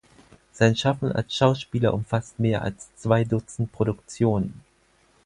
Sein 0.51 0.75
Schaffen 0.75 1.11
als 1.11 1.35
Schauspieler 1.35 1.93
umfasst 1.93 2.39
mehr 2.39 2.63
als 2.63 2.89
zwei 2.95 3.23
Dutzend 3.23 3.71
Produktionen. 3.71 4.61